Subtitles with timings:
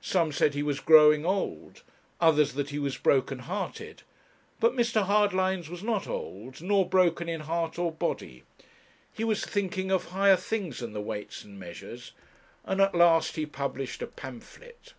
[0.00, 1.82] Some said he was growing old,
[2.20, 4.04] others that he was broken hearted.
[4.60, 5.02] But Mr.
[5.04, 8.44] Hardlines was not old, nor broken in heart or body.
[9.12, 12.12] He was thinking of higher things than the Weights and Measures,
[12.64, 14.92] and at last he published a pamphlet.